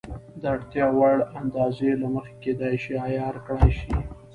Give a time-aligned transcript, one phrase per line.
[0.41, 3.91] د اړتیا وړ اندازې له مخې کېدای شي عیار کړای شي.